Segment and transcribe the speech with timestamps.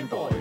[0.00, 0.34] Gameboys.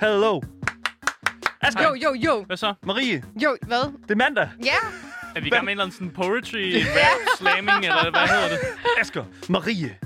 [0.00, 0.40] Hello.
[1.62, 1.82] Asger.
[1.82, 2.44] Jo, jo, jo.
[2.46, 2.74] Hvad så?
[2.82, 3.22] Marie.
[3.42, 3.92] Jo, hvad?
[4.02, 4.48] Det er mandag.
[4.64, 4.70] Ja,
[5.36, 8.48] Er vi i gang med en eller anden sådan poetry, rap, slamming, eller hvad hedder
[8.48, 8.58] det?
[9.00, 9.24] Asger.
[9.48, 9.96] Marie.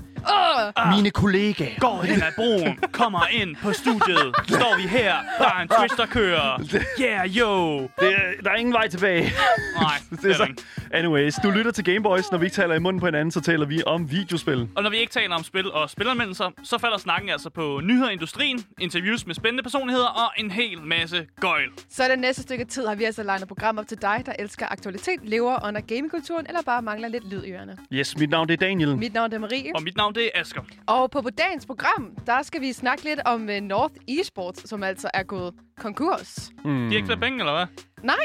[0.77, 1.79] Åh, Mine kollegaer.
[1.79, 4.35] Går hen ad broen, kommer ind på studiet.
[4.47, 6.59] Står vi her, der er en twist, der kører.
[7.01, 7.81] Yeah, yo.
[7.81, 9.33] Det er, der er ingen vej tilbage.
[9.81, 10.43] Nej, Det er det er så.
[10.43, 10.63] der ikke.
[10.93, 12.31] Anyways, du lytter til Gameboys.
[12.31, 14.69] Når vi ikke taler i munden på hinanden, så taler vi om videospil.
[14.75, 18.09] Og når vi ikke taler om spil og spilanmeldelser, så falder snakken altså på nyheder
[18.09, 21.69] i industrien, interviews med spændende personligheder og en hel masse gøjl.
[21.89, 24.65] så det næste stykke tid har vi altså legnet program op til dig, der elsker
[24.71, 27.77] aktualitet, lever under gamingkulturen, eller bare mangler lidt lyd i ørerne.
[27.93, 28.97] Yes, mit navn det er Daniel.
[28.97, 29.71] Mit navn er Marie.
[29.75, 30.61] Og mit navn det er Asker.
[30.87, 34.83] Og på, på dagens program, der skal vi snakke lidt om uh, North Esports, som
[34.83, 36.51] altså er gået konkurs.
[36.65, 37.65] De har ikke flere penge, eller hvad?
[38.03, 38.15] Nej,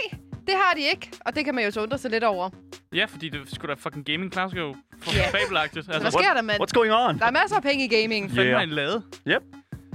[0.46, 2.50] det har de ikke, og det kan man jo så undre sig lidt over.
[2.94, 4.76] Ja, fordi det skulle da fucking gaming class jo
[5.14, 5.28] Ja.
[5.30, 5.86] fabelagtigt.
[5.86, 6.62] Hvad Altså, sker der, mand?
[6.62, 7.18] What's going on?
[7.18, 8.30] Der er masser af penge i gaming.
[8.38, 8.54] Yeah.
[8.56, 9.02] har I lavet?
[9.28, 9.42] Yep.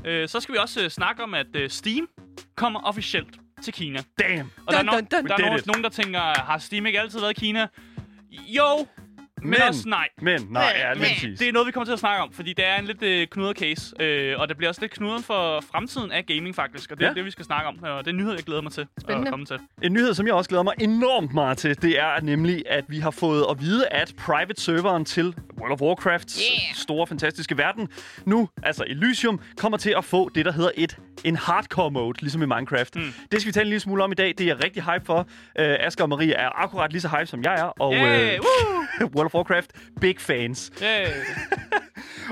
[0.06, 2.08] Øh, så skal vi også øh, snakke om, at øh, Steam
[2.56, 4.00] kommer officielt til Kina.
[4.20, 4.52] Damn.
[4.68, 5.28] Og der er, Dun, no- dun, dun.
[5.28, 7.68] der er no- nogen, der tænker, har Steam ikke altid været i Kina?
[8.32, 8.88] Jo,
[9.42, 10.08] men, Men- også nej.
[10.22, 11.40] Men, nej, ja, lige præcis.
[11.40, 13.28] Det er noget, vi kommer til at snakke om, fordi det er en lidt øh,
[13.28, 13.96] knudret case.
[14.04, 16.92] Øh, og det bliver også lidt knudret for fremtiden af gaming, faktisk.
[16.92, 17.14] Og det er Ja.
[17.14, 17.76] det, vi skal snakke om.
[17.84, 19.28] Og det er en nyhed, jeg glæder mig til Spændende.
[19.28, 19.60] at komme til.
[19.84, 23.00] En nyhed, som jeg også glæder mig enormt meget til, det er nemlig, at vi
[23.00, 26.76] har fået at vide, at private-serveren til World of Warcrafts Yeah.
[26.76, 27.88] store, fantastiske verden,
[28.26, 32.42] nu, altså Elysium, kommer til at få det, der hedder et en hardcore mode, ligesom
[32.42, 32.96] i Minecraft.
[32.96, 33.02] Mm.
[33.32, 34.28] Det skal vi tale en lille smule om i dag.
[34.28, 35.20] Det er jeg rigtig hype for.
[35.20, 35.26] Uh,
[35.56, 37.64] Asger og Marie er akkurat lige så hype, som jeg er.
[37.64, 38.81] Og Yeah, øh, woo!
[39.16, 40.72] World of Warcraft, big fans.
[40.84, 41.08] Yeah.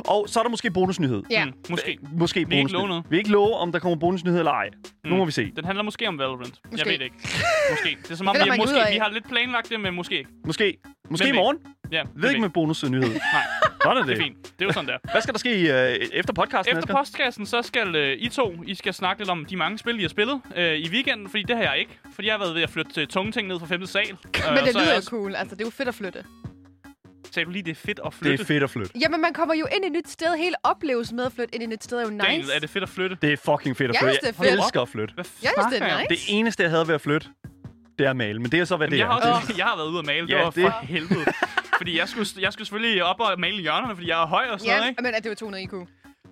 [0.08, 1.24] Og så er der måske bonusnyhed.
[1.32, 1.46] Ja.
[1.46, 1.98] Mm, måske.
[2.12, 2.72] Måske ikke bonusnyhed.
[2.80, 3.04] love noget.
[3.10, 4.70] Vi ikke love, om der kommer bonusnyhed eller ej.
[5.04, 5.10] Mm.
[5.10, 5.52] Nu må vi se.
[5.56, 6.60] Den handler måske om Valorant.
[6.72, 6.78] Måske.
[6.78, 7.16] Jeg ved det ikke.
[7.70, 7.98] Måske.
[8.04, 10.30] Det er som om, vi, måske, vi har lidt planlagt det, men måske ikke.
[10.46, 10.78] Måske.
[11.10, 11.58] Måske Men i morgen.
[11.92, 13.02] Ja, ved ikke med bonusnyhed.
[13.34, 13.44] Nej,
[13.84, 14.18] Sådan er det er det.
[14.24, 14.44] fint.
[14.44, 14.98] Det er jo sådan der.
[15.12, 18.76] Hvad skal der ske øh, efter podcasten, Efter postkassen, så skal øh, I to, I
[18.76, 21.56] skal snakke lidt om de mange spil, I har spillet øh, i weekenden, fordi det
[21.56, 22.00] har jeg ikke.
[22.16, 23.86] Fordi jeg har været ved at flytte øh, tunge ting ned fra 5.
[23.86, 24.02] sal.
[24.04, 25.36] Øh, Men det er lyder jo også- cool.
[25.36, 26.24] Altså, det er jo fedt at flytte.
[27.34, 28.42] Sagde du lige, det er fedt at Det flytte?
[28.42, 28.92] er fedt at flytte.
[29.02, 30.36] Jamen, man kommer jo ind i et nyt sted.
[30.38, 32.26] Hele oplevelsen med at flytte ind i et nyt sted er jo nice.
[32.26, 33.18] Daniel, er det fedt at flytte?
[33.22, 34.16] Det er fucking fedt at Jeg flytte.
[34.16, 34.64] synes, det er Jeg fedt.
[34.66, 35.14] elsker at flytte.
[35.14, 36.26] Hvad Jeg synes, det er jeg nice.
[36.28, 37.28] Det eneste, jeg havde ved at flytte,
[38.00, 38.40] det er at male.
[38.42, 39.12] Men det er så, hvad Jamen, det jeg, er.
[39.12, 40.28] har Det- også, jeg har været ude at male.
[40.30, 41.26] Ja, det var det- for helvede.
[41.78, 44.46] fordi jeg skulle, jeg skulle selvfølgelig op og male i hjørnerne, fordi jeg er høj
[44.52, 45.02] og sådan noget, Ja, ikke?
[45.04, 45.74] men er det jo 200 IQ?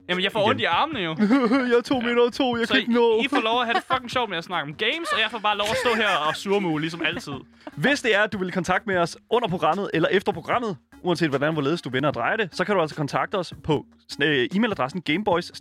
[0.10, 1.16] Jamen, jeg får ondt i armene jo.
[1.72, 3.20] jeg er to meter og to, jeg Så kan ikke nå.
[3.22, 5.20] I, I får lov at have det fucking sjovt med at snakke om games, og
[5.22, 7.34] jeg får bare lov at stå her og surmule, ligesom altid.
[7.76, 11.30] Hvis det er, at du vil kontakte med os under programmet eller efter programmet, uanset
[11.30, 13.86] hvordan hvorledes du vender og drejer det, så kan du altså kontakte os på
[14.24, 15.52] øh, e-mailadressen gameboys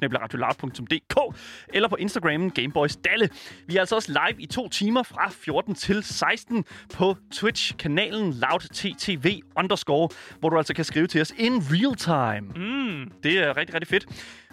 [1.68, 3.28] eller på Instagramen gameboysdalle.
[3.66, 6.64] Vi er altså også live i to timer fra 14 til 16
[6.94, 10.08] på Twitch-kanalen loudttv underscore,
[10.40, 12.52] hvor du altså kan skrive til os in real time.
[12.56, 13.10] Mm.
[13.22, 14.06] Det er rigtig, rigtig fedt.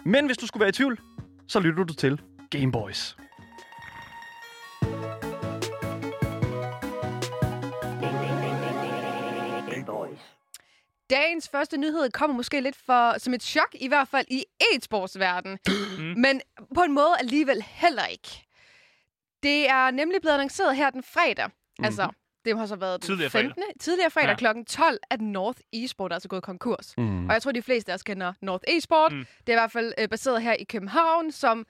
[0.04, 0.98] Men hvis du skulle være i tvivl,
[1.48, 2.20] så lytter du til
[2.50, 3.16] Gameboys.
[9.70, 10.43] Gameboys.
[11.14, 15.58] Dagens første nyhed kommer måske lidt for, som et chok, i hvert fald i e-sportsverdenen.
[15.98, 16.04] Mm.
[16.20, 16.40] Men
[16.74, 18.46] på en måde alligevel heller ikke.
[19.42, 21.50] Det er nemlig blevet annonceret her den fredag.
[21.78, 21.84] Mm.
[21.84, 22.08] Altså,
[22.44, 23.52] det har så været den Tidligere fredag.
[23.56, 23.78] 15.
[23.80, 24.52] Tidligere fredag Ja.
[24.52, 24.64] kl.
[24.66, 26.94] 12, at North Esport er altså gået konkurs.
[26.98, 27.26] Mm.
[27.28, 29.12] Og jeg tror, de fleste af os kender North Esport.
[29.12, 29.26] Mm.
[29.46, 31.66] Det er i hvert fald øh, baseret her i København, som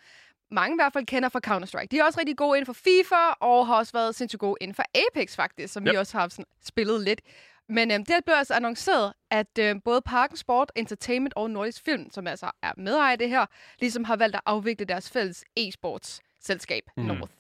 [0.51, 1.87] mange i hvert fald kender fra Counter-Strike.
[1.91, 4.75] De er også rigtig gode inden for FIFA, og har også været sindssygt gode inden
[4.75, 5.87] for Apex faktisk, som.
[5.87, 5.93] Yep.
[5.93, 7.21] vi også har sådan, spillet lidt.
[7.69, 12.11] Men øhm, det blev altså annonceret, at øh, både Parken Sport, Entertainment og Nordisk Film,
[12.11, 13.47] som altså er medejer i det her,
[13.81, 17.03] ligesom har valgt at afvikle deres fælles e-sports selskab, Mm.
[17.05, 17.33] North.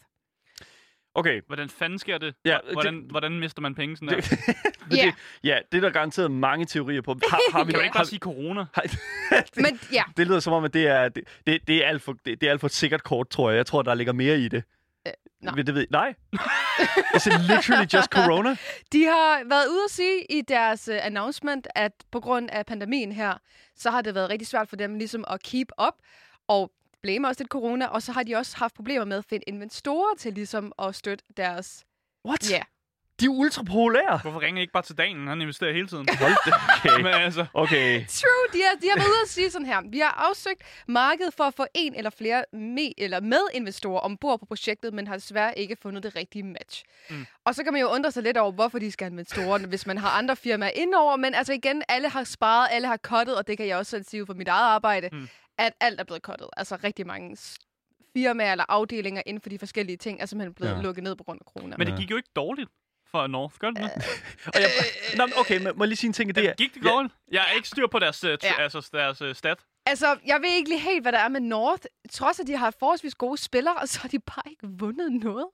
[1.16, 2.34] Okay, Hvordan fanden sker det?
[2.44, 4.20] Ja, hvordan, hvordan mister man penge sådan der?
[4.90, 5.04] det, Ja.
[5.04, 7.16] det, ja, det er der garanteret mange teorier på.
[7.30, 8.60] Har, har vi, Kan har, ikke bare sige corona?
[8.74, 8.82] har,
[9.30, 12.02] det, Men ja, det lyder som om, at det er, det, det, det er alt
[12.02, 13.56] for, det, det er alt for et sikkert kort, tror jeg.
[13.56, 14.64] Jeg tror, der ligger mere i det.
[15.44, 15.54] Nej.
[15.62, 16.14] Det ved, nej.
[17.16, 18.56] Is it literally just corona?
[18.92, 23.12] De har været ude at sige i deres uh, announcement, at på grund af pandemien
[23.12, 23.34] her,
[23.76, 25.94] så har det været rigtig svært for dem ligesom at keep up,
[26.48, 29.44] og blame også lidt corona, og så har de også haft problemer med at finde
[29.46, 31.84] investorer til ligesom at støtte deres...
[32.26, 32.50] What?
[32.50, 32.62] Ja.
[33.20, 34.18] De er ultra populære.
[34.22, 35.26] Hvorfor ringer I ikke bare til dagen?
[35.28, 36.06] Han investerer hele tiden.
[36.18, 36.50] Hold da,
[36.90, 37.02] okay.
[37.04, 38.06] Men altså, Okay.
[38.08, 39.82] True, de har, de har været ude at sige sådan her.
[39.90, 44.46] Vi har afsøgt markedet for at få en eller flere med, eller medinvestorer ombord på
[44.46, 46.84] projektet, men har desværre ikke fundet det rigtige match.
[47.10, 47.26] Mm.
[47.44, 49.86] Og så kan man jo undre sig lidt over, hvorfor de skal have investorer, hvis
[49.86, 51.16] man har andre firmaer indover.
[51.16, 54.04] Men altså igen, alle har sparet, alle har cuttet, og det kan jeg også selv
[54.04, 55.28] sige for mit eget arbejde, Mm.
[55.58, 56.48] at alt er blevet cuttet.
[56.56, 57.36] Altså rigtig mange
[58.16, 60.80] firmaer eller afdelinger inden for de forskellige ting er simpelthen blevet Ja.
[60.82, 61.76] lukket ned på grund af corona.
[61.78, 62.70] men det gik jo ikke dårligt
[63.14, 63.90] for North, gør det det?
[64.46, 64.70] Og jeg,
[65.16, 66.34] Nå, men okay, men må jeg lige sige en ting?
[66.34, 67.14] Det er, Gik det dårligt?
[67.32, 68.36] Jeg er ikke styr på deres, uh, Ja.
[68.42, 68.62] ja.
[68.62, 69.58] altså, deres uh, stat.
[69.86, 71.82] Altså, jeg ved ikke lige helt, hvad der er med North.
[72.12, 75.46] Trods at de har forholdsvis gode spillere, og så har de bare ikke vundet noget.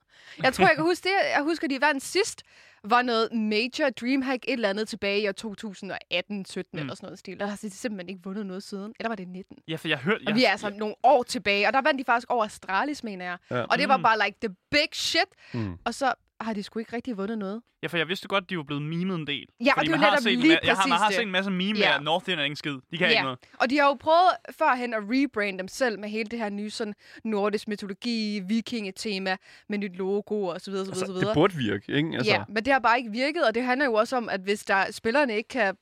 [0.43, 1.15] Jeg tror, jeg kan huske det.
[1.35, 2.43] Jeg husker, de vandt sidst.
[2.83, 6.79] Var noget major Dreamhack et eller andet tilbage i år 2018, 17 mm.
[6.79, 7.39] eller sådan noget stil.
[7.39, 8.93] Der har de simpelthen ikke vundet noget siden.
[8.99, 9.57] Eller var det 19?
[9.67, 10.17] Ja, for jeg hørte...
[10.21, 13.03] Og Jeg, vi er altså nogle år tilbage, og der vandt de faktisk over Astralis,
[13.03, 13.37] mener jeg.
[13.51, 13.61] Ja.
[13.63, 14.03] Og det var Mm.
[14.03, 15.29] bare like the big shit.
[15.53, 15.77] Mm.
[15.85, 16.13] Og så
[16.45, 17.61] har de sgu ikke rigtig vundet noget.
[17.83, 19.45] ja, for jeg vidste godt, de var blevet memet en del.
[19.65, 21.15] Ja, og det er man jo netop set lige ma- jeg har, man har præcis
[21.15, 21.95] set en masse meme Ja.
[21.95, 22.77] at North End er ingen skid.
[22.91, 23.39] De kan ikke noget.
[23.59, 26.69] Og de har jo prøvet førhen at rebrande dem selv med hele det her nye
[26.69, 26.93] sådan
[27.23, 29.37] nordisk mytologi, vikingetema,
[29.69, 31.27] med nyt logo og så videre, så videre, så altså, videre.
[31.27, 32.09] det burde virke, ikke?
[32.13, 34.39] Altså, Ja, men det har bare ikke virket, og det handler jo også om, at
[34.41, 35.77] hvis der spillerne ikke kan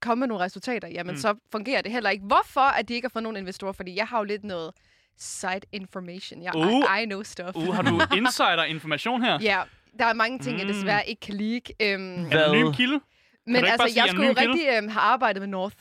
[0.00, 1.20] komme med nogle resultater, jamen Mm.
[1.20, 2.24] så fungerer det heller ikke.
[2.24, 3.72] Hvorfor at de ikke har fået nogen investorer?
[3.72, 4.70] Fordi jeg har jo lidt noget
[5.18, 6.42] side information.
[6.42, 6.72] Jeg, Uh.
[6.98, 7.56] I, I know stuff.
[7.56, 9.38] Uh, har du insider-information her?
[9.42, 9.62] Ja,
[9.98, 10.72] der er mange ting, jeg Mm.
[10.72, 11.62] desværre ikke kan leak.
[11.82, 12.44] Øhm, Hvad?
[12.44, 13.00] Anonym kilde?
[13.46, 15.76] men altså, jeg skulle jo rigtig øhm, have arbejdet med North.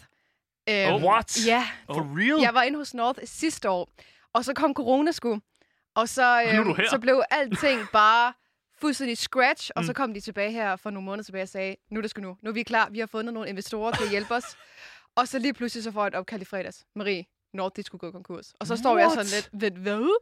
[0.69, 1.45] Øhm, Oh, What?
[1.47, 2.41] Ja, For real?
[2.41, 3.89] jeg var inde hos North sidste år,
[4.33, 5.39] og så kom corona sgu.
[5.95, 6.89] Og så, øhm, her.
[6.89, 8.33] så blev alting bare
[8.81, 9.95] fuldstændig scratch, og så Mm.
[9.95, 12.38] kom de tilbage her for nogle måneder tilbage og sagde, nu er det sgu nu.
[12.41, 14.44] Nu er vi klar, vi har fundet nogle investorer til at hjælpe os.
[15.17, 16.85] Og så lige pludselig så får jeg et opkald i fredags.
[16.95, 18.53] Marie, North, de skulle gå konkurs.
[18.59, 19.27] Og så står jeg What?
[19.27, 20.17] sådan lidt, "Vent, hvad?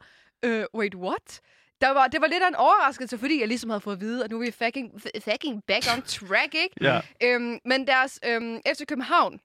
[0.47, 1.41] Uh, wait, what?
[1.83, 4.24] Der var, det var lidt af en overraskelse, fordi jeg ligesom havde fået at vide,
[4.24, 6.75] at nu er vi fucking, fucking back on track, ikke?
[6.81, 7.01] Ja.
[7.24, 9.39] Øhm, men deres øhm, FC København,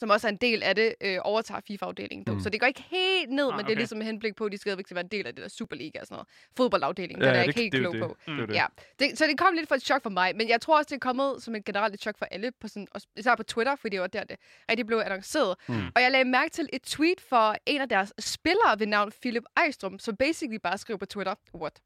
[0.00, 2.24] som også er en del af det, øh, overtager FIFA-afdelingen.
[2.28, 2.34] Mm.
[2.34, 2.40] Mm.
[2.40, 3.76] Så det går ikke helt ned, Ah, men det er okay.
[3.76, 6.00] ligesom med henblik på, at de stadigvæk skal være en del af det der Superliga
[6.00, 6.28] og sådan noget.
[6.56, 8.02] Fodboldafdelingen, ja, den er det- jeg ikke helt det klog det.
[8.02, 8.16] på.
[8.46, 8.54] Det.
[8.54, 8.66] Ja,
[8.98, 10.94] det, så det kom lidt for et chok for mig, men jeg tror også, det
[10.94, 13.76] er kommet som et generelt et chok for alle, på sådan, og især på Twitter,
[13.76, 14.36] fordi det var der, det
[14.70, 15.56] rigtig blev annonceret.
[15.68, 15.74] Mm.
[15.94, 19.44] Og jeg lagde mærke til et tweet for en af deres spillere ved navn Philip
[19.56, 21.80] Ejstrøm, som basically bare skrev på Twitter, what?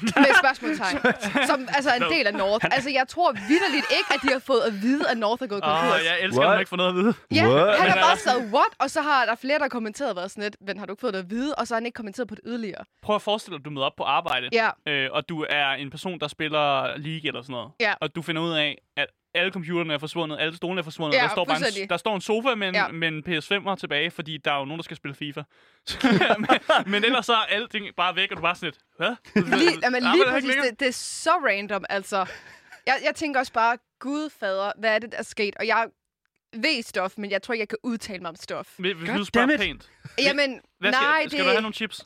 [0.00, 0.98] Med spørgsmålstegn.
[1.50, 2.66] Som altså er en del af North.
[2.70, 5.62] Altså, jeg tror vidderligt ikke, at de har fået at vide, at North er gået
[5.62, 6.00] konkurs.
[6.00, 7.14] Åh, jeg elsker, at ikke får noget at vide.
[7.34, 7.78] Ja, What?
[7.80, 8.72] han har bare altså- skrevet, what?
[8.78, 11.00] Og så har der flere, der har kommenteret, været sådan lidt, men har du ikke
[11.00, 11.54] fået det at vide?
[11.54, 12.84] Og så har han ikke kommenteret på det yderligere.
[13.02, 15.66] Prøv at forestille dig, at du møder op på arbejde, Ja, øh, og du er
[15.72, 17.70] en person, der spiller League eller sådan noget.
[17.80, 17.92] Ja.
[18.00, 21.16] Og du finder ud af, at alle computerne er forsvundet, alle stolene er forsvundet.
[21.18, 22.88] Ja, der, står bare en, der står en sofa med en, Ja.
[22.88, 25.42] med en PS5'er tilbage, fordi der er jo nogen, der skal spille FIFA.
[26.38, 26.48] men,
[26.86, 29.56] men ellers så er alting bare væk, og du bare sådan lidt, hvad?
[29.58, 30.54] lige, jamen, lige præcis.
[30.70, 32.26] Det, det er så random, altså.
[32.86, 35.56] Jeg, jeg tænker også bare, gud fader, hvad er det, der er sket?
[35.56, 35.86] Og jeg
[36.56, 38.68] ved stof, men jeg tror ikke, jeg kan udtale mig om stof.
[38.78, 39.90] Hvis God du spørger pænt.
[40.18, 41.44] Jamen, Hvad skal, nej, skal det...
[41.46, 41.96] du have nogle chips?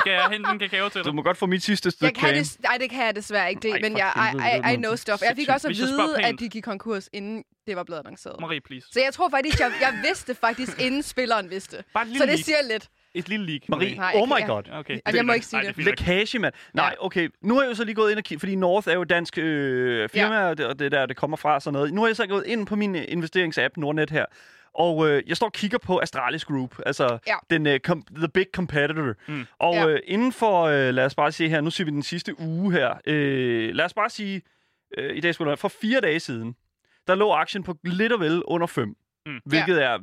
[0.00, 1.14] Skal jeg hente en kakao til Du dig?
[1.14, 2.40] må godt få mit sidste jeg stykke kan kage.
[2.40, 4.34] det, nej, det kan jeg desværre ikke, det, Ej, men jeg,
[4.64, 5.22] I, I, I know stuff.
[5.22, 8.40] Jeg fik også at jeg vide, at de gik konkurs, inden det var blevet annonceret.
[8.40, 8.86] Marie, please.
[8.92, 11.84] Så jeg tror faktisk, jeg, jeg vidste faktisk, inden spilleren vidste.
[12.18, 12.88] Så det siger lidt.
[13.14, 13.68] Et lille leak.
[13.68, 14.62] Marie, Nej, oh my god.
[14.72, 14.98] Okay.
[15.06, 15.76] Ej, jeg må ikke sige det.
[15.76, 15.84] nok.
[15.86, 16.54] Lækage, mand.
[16.74, 17.28] Nej, okay.
[17.42, 19.10] Nu har jeg jo så lige gået ind og kigget, fordi North er jo et
[19.10, 20.48] dansk øh, firma, ja.
[20.48, 21.92] og, det, og det der, det kommer fra og sådan noget.
[21.94, 24.24] Nu har jeg så gået ind på min øh, investeringsapp, Nordnet her,
[24.74, 27.34] og øh, jeg står og kigger på Astralis Group, altså Ja.
[27.50, 29.14] den, øh, com- the big competitor.
[29.28, 29.46] Mm.
[29.58, 29.88] Og Ja.
[29.88, 32.72] øh, inden for, øh, lad os bare sige her, nu siger vi den sidste uge
[32.72, 34.42] her, øh, lad os bare sige,
[34.98, 36.54] øh, i dag skulle det for fire dage siden,
[37.06, 38.96] der lå aktien på lidt og vel under 5,
[39.26, 39.38] Mm.
[39.44, 39.98] hvilket er,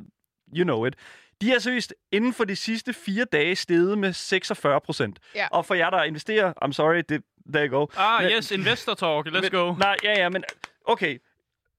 [0.56, 0.94] you know it.
[1.40, 5.18] De er seriøst inden for de sidste fire dage steget med 46 procent.
[5.34, 5.48] Ja.
[5.50, 7.86] Og for jer, der investerer, I'm sorry, det, there you go.
[7.96, 9.26] Ah, Men- yes, investor talk.
[9.28, 9.74] Let's men, go.
[9.78, 10.44] Nej, ja, ja, men
[10.84, 11.18] okay.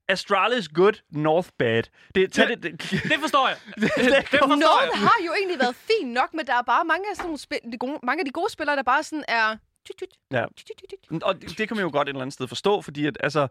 [0.07, 1.83] Astralis good, North bad.
[2.15, 2.55] Det, tag Ja.
[2.55, 3.57] det, det, Det forstår jeg.
[3.75, 4.99] det, Det forstår Noget jeg.
[4.99, 7.71] har jo egentlig været fint nok, men der er bare mange af, sådan nogle spil-
[7.71, 9.57] de gode, mange af de gode spillere, der bare sådan er...
[10.31, 10.45] Ja.
[11.21, 13.47] Og det, det kan man jo godt et eller andet sted forstå, fordi at, altså,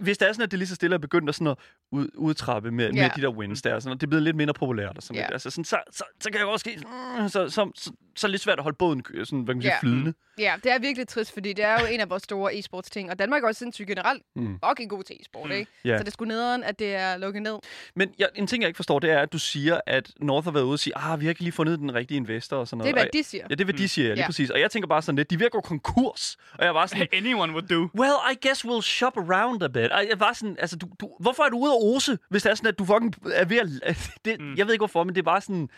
[0.00, 1.56] hvis det er sådan, at det lige så stille er begyndt at sådan at
[1.92, 3.02] ud, udtrappe med, Ja.
[3.02, 5.16] med de der wins der, sådan, og det er blevet lidt mindre populært og sådan
[5.16, 5.22] Ja.
[5.22, 6.76] lidt, altså, sådan, så, så, så, kan jeg også ske,
[7.20, 9.54] mm, så, så, så, så er det lidt svært at holde båden øh, sådan, hvad
[9.54, 9.80] kan man sige, Ja.
[9.80, 10.14] flydende.
[10.38, 13.10] Ja, det er virkelig trist, fordi det er jo en af vores store e-sports ting,
[13.10, 14.58] og Danmark er også sindssygt generelt Mm.
[14.68, 15.52] fucking god til e-sport, Mm.
[15.52, 15.70] ikke?
[15.84, 15.98] Ja.
[15.98, 17.58] Så det skulle nederen, at det er lukket ned.
[17.96, 20.50] Men ja, en ting, jeg ikke forstår, det er, at du siger, at North har
[20.50, 22.84] været ude og sige, ah, vi har ikke lige fundet den rigtige investor og sådan
[22.84, 23.04] Det noget.
[23.06, 23.44] er, hvad de siger.
[23.50, 24.26] Ja, det er, hvad de siger, ja, lige Ja.
[24.28, 24.50] præcis.
[24.50, 26.36] Og jeg tænker bare sådan lidt, de er gå konkurs.
[26.58, 27.88] Og jeg var sådan, Anyone would do.
[28.00, 29.90] Well, I guess we'll shop around a bit.
[29.92, 32.50] Og jeg var sådan, altså, du, du, hvorfor er du ude at ose, hvis det
[32.50, 33.96] er sådan, at du fucking er ved at...
[34.24, 34.46] Det, Mm.
[34.46, 34.54] mm.
[34.56, 35.68] Jeg ved ikke hvorfor, men det er bare sådan...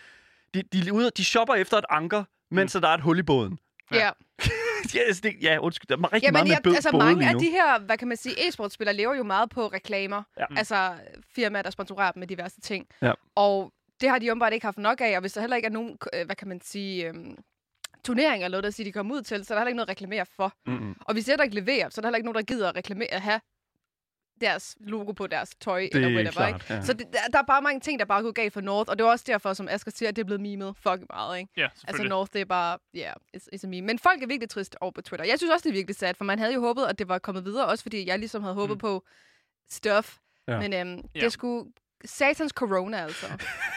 [0.55, 2.81] De, de, er ude, de shopper efter et anker, mens mm.
[2.81, 3.59] der er et hul i båden.
[3.93, 4.11] Ja.
[4.95, 5.89] ja, altså, det, ja, undskyld.
[5.89, 7.79] Der er rigtig Jamen, meget med jeg, bød, altså både mange lige af de her,
[7.79, 10.23] hvad kan man sige, e-sportspillere lever jo meget på reklamer.
[10.39, 10.45] Ja.
[10.57, 10.95] Altså
[11.35, 12.87] firmaer, der sponsorerer dem med diverse ting.
[13.03, 13.13] Ja.
[13.35, 15.73] Og det har de åbenbart ikke haft nok af, og hvis der heller ikke er
[15.73, 17.37] nogen, øh, hvad kan man sige, øhm,
[18.05, 19.87] turneringer eller noget, der siger, de kommer ud til, så er der heller ikke noget
[19.89, 20.53] at reklamere for.
[20.67, 20.97] Mm-mm.
[21.01, 22.77] Og hvis det der ikke leverer, så er der heller ikke nogen, der gider at
[22.77, 23.41] reklamere, at have
[24.43, 26.75] deres logo på deres tøj, Det eller er whatever, klart, ikke?
[26.75, 26.83] ja.
[26.83, 28.99] Så det, der, der er bare mange ting, der bare går galt for North, og
[28.99, 31.51] det er også derfor, som Asger siger, at det er blevet memet fucking meget, ikke?
[31.57, 32.03] Ja, Altså.
[32.03, 33.87] North, det er bare, ja, yeah, it's, it's a meme.
[33.87, 35.27] Men folk er virkelig trist over på Twitter.
[35.27, 37.19] Jeg synes også, det er virkelig sad, for man havde jo håbet, at det var
[37.19, 38.79] kommet videre, også fordi jeg ligesom havde håbet Mm.
[38.79, 39.05] på
[39.71, 40.17] stuff.
[40.49, 40.59] Ja.
[40.61, 41.25] Men øhm, det Ja.
[41.25, 41.67] er sgu
[42.05, 43.27] satans corona, altså.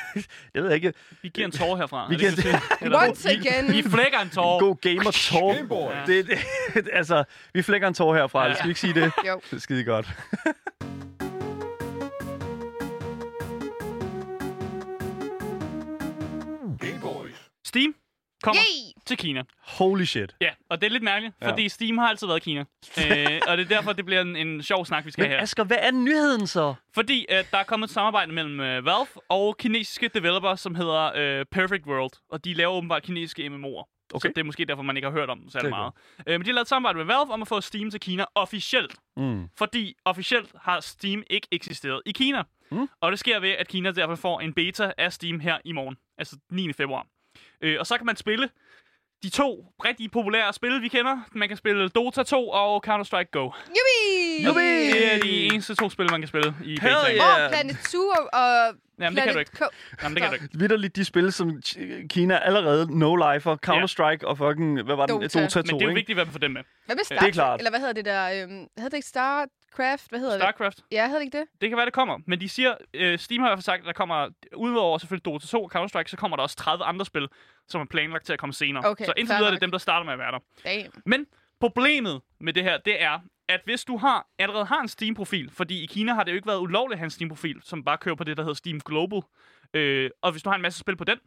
[0.54, 0.94] Jeg ved ikke.
[1.22, 2.08] Vi giver en tår herfra.
[2.10, 3.08] Vi er det giver- du siger?
[3.10, 3.72] Once again.
[3.74, 4.60] Vi flækker en tår.
[4.60, 5.72] God gamer talk.
[5.96, 6.14] Ja.
[6.14, 6.28] Det,
[6.74, 8.42] det, altså, vi flækker en tår herfra.
[8.44, 8.48] Ja.
[8.50, 8.54] Ja.
[8.56, 9.12] Skal vi ikke sige det?
[9.28, 9.42] Jo.
[9.50, 10.08] Det er skide godt.
[17.66, 17.96] Steam
[18.44, 19.02] kommer Yay!
[19.06, 19.44] til Kina.
[19.60, 20.36] Holy shit.
[20.42, 21.50] Ja, og det er lidt mærkeligt, Ja.
[21.50, 22.60] fordi Steam har altid været Kina.
[23.00, 25.38] øh, og det er derfor, det bliver en, en sjov snak, vi skal Men have
[25.38, 25.44] her.
[25.44, 26.74] Asger, hvad er nyheden så?
[26.94, 31.12] Fordi øh, der er kommet et samarbejde mellem øh, Valve og kinesiske developer, som hedder
[31.16, 32.12] øh, Perfect World.
[32.30, 33.92] Og de laver åbenbart kinesiske MMO'er.
[34.14, 34.20] Okay.
[34.28, 35.94] Så det er måske derfor, man ikke har hørt om dem særlig meget.
[36.28, 38.26] Øh, men de har lavet et samarbejde med Valve om at få Steam til Kina
[38.36, 38.96] officielt.
[39.18, 39.48] Mm.
[39.58, 42.44] Fordi officielt har Steam ikke eksisteret i Kina.
[42.72, 42.90] Mm.
[43.02, 45.98] Og det sker ved, at Kina derfor får en beta af Steam her i morgen.
[46.18, 46.74] Altså 9.
[46.74, 47.06] februar.
[47.62, 48.50] Øh, og så kan man spille
[49.24, 51.18] de to rigtig populære spil, vi kender.
[51.32, 53.50] Man kan spille Dota 2 og Counter-Strike Go.
[53.68, 54.48] Yippee!
[54.48, 54.92] Yuppie!
[54.94, 57.18] Det er de eneste to spil, man kan spille i Hell betaen.
[57.18, 57.44] yeah!
[57.46, 59.52] Og Planet 2 og, og Jamen, det kan du ikke.
[59.64, 59.70] Co-
[60.04, 60.58] Jamen, det kan du ikke.
[60.60, 61.62] Vitterligt de spil, som
[62.10, 63.56] Kina allerede no-lifer.
[63.68, 65.22] Counter-Strike og fucking, hvad var den?
[65.22, 65.42] Dota.
[65.42, 66.62] Dota 2, Men det er jo vigtigt, hvad man får dem med.
[66.86, 67.60] Hvad med Det er Star klart.
[67.60, 68.44] Eller hvad hedder det der?
[68.44, 69.08] Øhm, hedder det ikke
[69.76, 70.10] StarCraft?
[70.10, 70.42] Hvad hedder det?
[70.42, 70.84] StarCraft.
[70.92, 71.48] Ja, hedder det ikke det?
[71.62, 72.18] Det kan være, det kommer.
[72.28, 75.26] Men de siger, øh, Steam har i hvert fald sagt, at der kommer, udover selvfølgelig
[75.26, 77.28] Dota 2 og Counter-Strike, så kommer der også 30 andre spil,
[77.68, 78.86] som er planlagt til at komme senere.
[78.86, 80.40] Okay, så indtil videre er det dem, der starter med at være der.
[80.64, 81.02] Damn.
[81.06, 81.26] Men
[81.60, 85.84] problemet med det her, det er, at hvis du har allerede har en Steam-profil, fordi
[85.84, 88.16] i Kina har det jo ikke været ulovligt at have en Steam-profil, som bare kører
[88.16, 89.22] på det, der hedder Steam Global,
[89.74, 91.18] øh, og hvis du har en masse spil på den,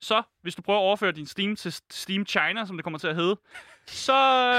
[0.00, 3.08] så hvis du prøver at overføre din Steam til Steam China, som det kommer til
[3.08, 3.36] at hedde,
[3.86, 4.12] så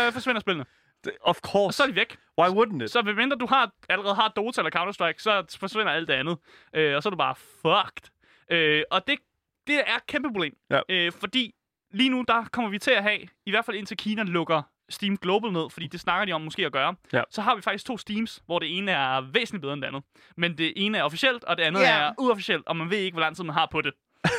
[0.07, 0.65] øh, forsvinder spillene.
[1.07, 1.75] Of Og course.
[1.77, 2.17] så er de væk.
[2.39, 2.91] Why wouldn't it?
[2.91, 6.37] Så medmindre du har, allerede har Dota eller Counter-Strike, så forsvinder alt det andet.
[6.75, 8.09] Øh, og så er du bare fucked.
[8.51, 9.19] Øh, og det,
[9.67, 10.53] det er et kæmpe problem.
[10.69, 10.79] Ja.
[10.89, 11.53] Øh, fordi
[11.93, 15.17] lige nu, der kommer vi til at have, i hvert fald indtil Kina lukker Steam
[15.17, 17.21] Global ned, fordi det snakker de om måske at gøre, Ja.
[17.29, 20.03] så har vi faktisk to Steams, hvor det ene er væsentligt bedre end det andet.
[20.37, 21.97] Men det ene er officielt, og det andet Ja.
[21.99, 23.93] er uofficielt, og man ved ikke, hvor lang tid man har på det.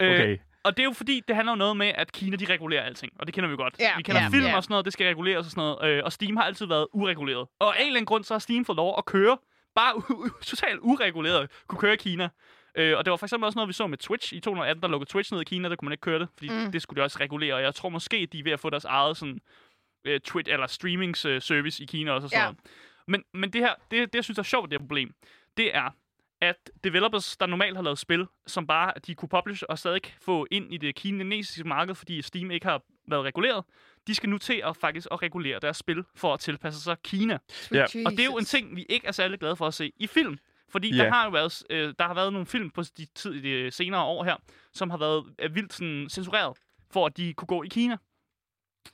[0.00, 0.38] Øh, Okay.
[0.68, 3.12] Og det er jo fordi, det handler jo noget med, at Kina de regulerer alting.
[3.18, 3.74] Og det kender vi godt.
[3.80, 4.56] Ja, vi kender ja, film ja.
[4.56, 5.84] og sådan noget, det skal reguleres og sådan noget.
[5.98, 7.46] Øh, og Steam har altid været ureguleret.
[7.58, 9.38] Og af en eller anden grund, så har Steam fået lov at køre,
[9.74, 12.28] bare u- totalt ureguleret, kunne køre i Kina.
[12.74, 14.34] Øh, og det var for eksempel også noget, vi så med Twitch.
[14.34, 16.48] I 2018, der lukkede Twitch ned i Kina, der kunne man ikke køre det, fordi
[16.64, 16.72] Mm.
[16.72, 17.54] det skulle de også regulere.
[17.54, 19.38] Og jeg tror måske, de er ved at få deres eget sådan,
[20.04, 22.44] øh, Twitch eller streamings øh, service i Kina også og sådan Ja.
[22.46, 22.58] noget.
[23.06, 25.14] Men, men det her, det, det jeg synes er sjovt, det her problem,
[25.56, 25.94] det er,
[26.40, 30.46] at developers, der normalt har lavet spil, som bare de kunne publish og stadig få
[30.50, 33.64] ind i det kinesiske marked, fordi Steam ikke har været reguleret,
[34.06, 37.38] de skal nu til at faktisk at regulere deres spil for at tilpasse sig Kina.
[37.72, 37.82] Ja.
[38.06, 40.06] Og det er jo en ting, vi ikke er særlig glade for at se i
[40.06, 40.38] film.
[40.70, 41.04] Fordi Ja.
[41.04, 44.02] der har jo været, øh, der har været nogle film på de, tid, de senere
[44.04, 44.36] år her,
[44.72, 46.56] som har været øh, vildt sådan, censureret,
[46.90, 47.96] for at de kunne gå i Kina.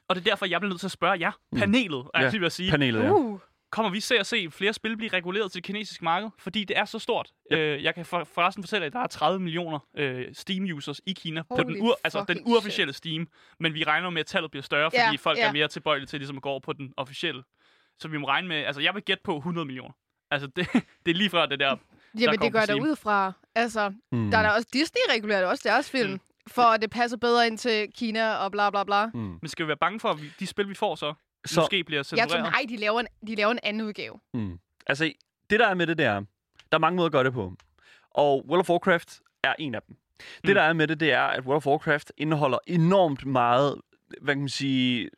[0.08, 1.58] Og det er derfor, jeg bliver nødt til at spørge jer, Mm.
[1.58, 3.10] panelet, er Ja, jeg lige ved at sige, Panelet, ja.
[3.10, 3.40] Uh,
[3.74, 6.30] kommer vi til at se flere spil blive reguleret til det kinesiske marked?
[6.38, 7.32] Fordi det er så stort.
[7.52, 7.58] Yep.
[7.58, 11.42] Øh, jeg kan for, forresten fortælle, at der er 30 millioner øh, Steam-users i Kina
[11.42, 13.28] på Holy den, ur, altså den uofficielle Steam.
[13.60, 15.48] Men vi regner med, at tallet bliver større, fordi Ja, folk ja.
[15.48, 17.42] er mere tilbøjelige til ligesom at gå over på den officielle.
[17.98, 19.92] Så vi må regne med, altså jeg vil gætte på 100 millioner.
[20.30, 20.68] Altså det,
[21.06, 21.76] det er lige før det der.
[22.20, 23.32] jamen, det går på der ud fra.
[23.54, 24.30] Altså, Mm.
[24.30, 26.10] der er der også Disney regulerer også deres film.
[26.12, 26.20] Mm.
[26.48, 29.06] For at det passer bedre ind til Kina og bla bla bla.
[29.06, 29.12] Mm.
[29.42, 31.14] Men skal vi være bange for, at vi, de spil, vi får så,
[31.46, 32.30] Så- måske bliver Jeg censureret?
[32.30, 34.20] tror, nej, de laver, en, de laver en anden udgave.
[34.34, 34.58] Mm.
[34.86, 35.12] Altså,
[35.50, 36.20] det der er med det, det er,
[36.72, 37.52] der er mange måder at gøre det på.
[38.10, 39.96] Og World of Warcraft er en af dem.
[40.18, 40.54] Det Mm.
[40.54, 43.80] der er med det, det er, at World of Warcraft indeholder enormt meget,
[44.20, 45.10] hvad kan man sige,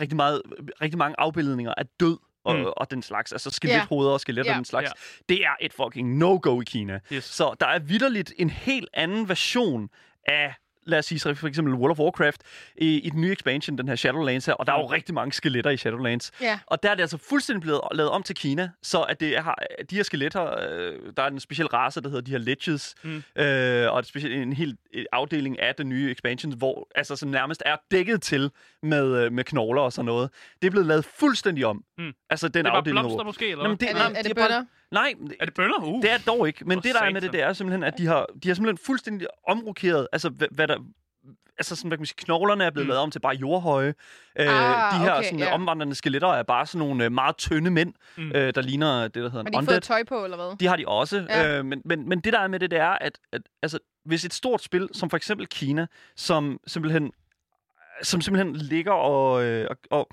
[0.00, 0.42] rigtig, meget,
[0.80, 2.64] rigtig mange afbildninger af død og, Mm.
[2.76, 3.32] og den slags.
[3.32, 4.54] Altså skelethoveder og skeletter Ja.
[4.54, 4.86] og den slags.
[4.90, 5.24] Ja.
[5.34, 7.00] Det er et fucking no-go i Kina.
[7.12, 7.24] Yes.
[7.24, 9.90] Så der er vidderligt en helt anden version
[10.24, 10.54] af
[10.88, 12.40] lad os sige så for eksempel World of Warcraft
[12.76, 14.90] i, i den nye expansion, den her Shadowlands her, og der er jo Mm.
[14.92, 16.30] rigtig mange skeletter i Shadowlands.
[16.40, 16.58] Ja.
[16.66, 19.58] Og der er det altså fuldstændig blevet lavet om til Kina, så at det har,
[19.90, 23.22] de her skeletter, øh, der er en speciel race, der hedder de her Liches, Mm.
[23.42, 24.76] øh, og specielt, en hel
[25.12, 28.50] afdeling af den nye expansion, hvor altså som nærmest er dækket til
[28.82, 30.30] med, øh, med knogler og sådan noget.
[30.62, 31.84] Det er blevet lavet fuldstændig om.
[31.98, 32.12] Mm.
[32.30, 33.00] Altså den Det var afdeling.
[33.00, 33.88] blomster måske, eller Nå, men hvad?
[33.88, 34.64] det, Er det, er det bare- bønder?
[34.92, 35.82] Nej, Er det bønder?
[35.82, 36.02] Uh.
[36.02, 36.64] det er dog ikke.
[36.64, 38.84] Men det, der er med det, det er simpelthen, at de har, de har simpelthen
[38.86, 40.76] fuldstændig omrokeret, altså hvad, hvad der...
[41.58, 42.88] Altså, sådan, hvad kan man sige, knoglerne er blevet Mm.
[42.88, 43.88] lavet om til bare jordhøje.
[44.38, 45.54] Øh, Ah, de her okay, sådan, ja.
[45.54, 48.32] omvandrende skeletter er bare sådan nogle øh, meget tynde mænd, Mm.
[48.34, 49.74] øh, der ligner det, der hedder Har en de undead.
[49.74, 50.56] fået tøj på, eller hvad?
[50.60, 51.26] De har de også.
[51.28, 51.40] Ja.
[51.42, 51.58] Ja.
[51.58, 54.24] Øh, men, men, men det der er med det, det er, at, at altså, hvis
[54.24, 57.12] et stort spil, som for eksempel Kina, som simpelthen,
[58.02, 60.08] som simpelthen ligger og, øh, og, og,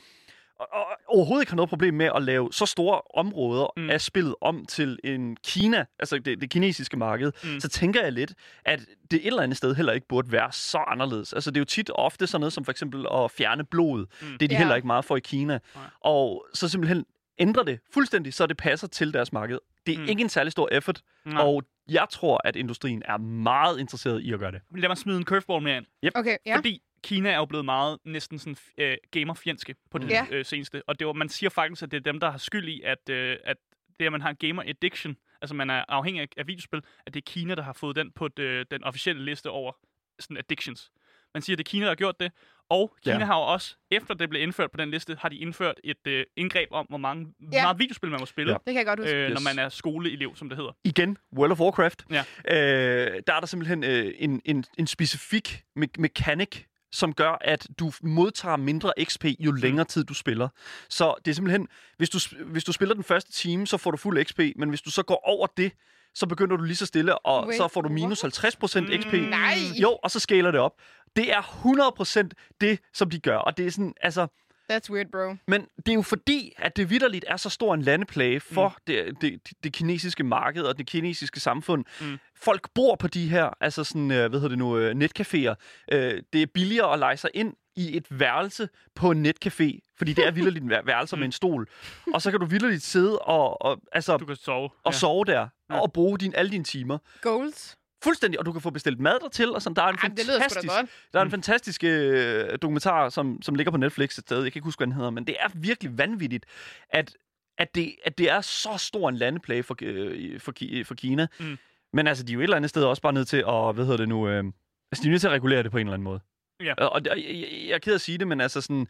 [0.60, 3.90] og, og overhovedet ikke har noget problem med at lave så store områder Mm.
[3.90, 7.60] af spillet om til en Kina, altså det, det kinesiske marked, Mm.
[7.60, 8.34] så tænker jeg lidt,
[8.66, 8.80] at
[9.12, 11.34] det et eller andet sted heller ikke burde være så anderledes.
[11.34, 14.06] Altså det er jo tit ofte sådan noget som for eksempel at fjerne blod.
[14.22, 14.28] Mm.
[14.28, 14.58] Det er de Ja.
[14.58, 15.60] heller ikke meget for i Kina.
[15.76, 15.84] Nej.
[16.02, 17.06] Og så simpelthen
[17.40, 19.60] ændre det fuldstændig, så det passer til deres marked.
[19.86, 20.06] Det er Mm.
[20.10, 21.42] ikke en særlig stor effort, Nej.
[21.44, 24.62] og jeg tror, at industrien er meget interesseret i at gøre det.
[24.78, 25.86] Lad mig smide en curveball mere ind.
[26.16, 26.56] Okay, ja.
[26.58, 30.26] Fordi Kina er jo blevet meget næsten sådan øh, gamerfjendske på det Ja.
[30.32, 30.82] øh, seneste.
[30.88, 33.10] Og det var, man siger faktisk, at det er dem, der har skyld i, at,
[33.10, 33.58] øh, at
[34.00, 37.14] det, at man har en gamer addiction, altså man er afhængig af, af videospil, at
[37.14, 39.72] det er Kina, der har fået den på øh, den officielle liste over
[40.20, 40.92] sådan addictions.
[41.34, 42.32] Man siger, at det er Kina, der har gjort det.
[42.70, 43.26] Og Kina Ja.
[43.26, 46.26] har jo også, efter det blev indført på den liste, har de indført et øh,
[46.36, 47.64] indgreb om, hvor mange Ja.
[47.64, 48.58] meget videospil man må spille, Ja.
[48.58, 49.16] Det kan jeg godt huske.
[49.16, 49.44] øh, når Yes.
[49.44, 50.72] man er skoleelev, som det hedder.
[50.84, 52.24] igen, World of Warcraft, Ja.
[52.48, 57.68] øh, der er der simpelthen øh, en, en, en specifik me- mekanik, som gør, at
[57.80, 59.58] du modtager mindre XP, jo Mm.
[59.58, 60.50] længere tid du spiller.
[60.90, 63.98] Så det er simpelthen, hvis du, hvis du spiller den første time, så får du
[63.98, 65.72] fuld XP, men hvis du så går over det,
[66.14, 68.46] så begynder du lige så stille, og Wait, så får du minus what?
[68.46, 69.14] 50% XP.
[69.14, 69.20] Mm.
[69.20, 69.58] Nej!
[69.82, 70.72] Jo, og så skaler det op.
[71.16, 72.30] Det er 100%
[72.62, 74.28] det, som de gør, og det er sådan, altså...
[74.72, 75.36] That's weird, bro.
[75.48, 78.76] Men det er jo fordi, at det vidderligt er så stor en landeplage for mm.
[78.88, 81.86] det, det, det kinesiske marked og det kinesiske samfund.
[82.02, 82.18] Mm.
[82.36, 85.56] Folk bor på de her, altså sådan, øh, hvad hedder det nu, øh, netcaféer.
[85.92, 90.14] Øh, det er billigere at lege sig ind i et værelse på en netcafé, fordi
[90.14, 91.68] det er en vær- værelse med en stol.
[92.14, 94.70] Og så kan du vidderligt sidde og, og, altså, Du kan sove.
[94.84, 95.80] og sove der, Ja.
[95.82, 96.98] og bruge din, alle dine timer.
[97.22, 97.78] Goals.
[98.06, 100.68] Fuldstændig, og du kan få bestilt mad dertil, og sådan, der er en da fantastisk
[101.14, 101.32] der er en Mm.
[101.32, 104.44] fantastisk øh, dokumentar, som, som ligger på Netflix et sted.
[104.44, 106.46] Jeg kan ikke huske, hvad den hedder, men det er virkelig vanvittigt,
[106.90, 107.18] at,
[107.58, 110.54] at, det, at det er så stor en landeplage for, øh, for,
[110.86, 111.28] for Kina.
[111.40, 111.58] Mm.
[111.94, 113.86] Men altså, de er jo et eller andet sted også bare nødt til at, hvad
[113.86, 114.44] hedder det nu, øh,
[114.92, 116.20] altså de er nødt til at regulere det på en eller anden måde.
[116.64, 116.74] Ja.
[116.74, 118.88] Og, jeg, jeg, jeg er ked af at sige det, men altså sådan,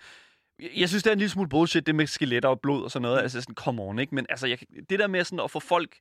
[0.61, 2.91] jeg- jeg synes, det er en lille smule bullshit, det med skeletter og blod og
[2.91, 3.21] sådan noget.
[3.21, 4.15] Altså sådan, come on, ikke?
[4.15, 4.57] Men altså, jeg,
[4.89, 5.97] det der med sådan at få folk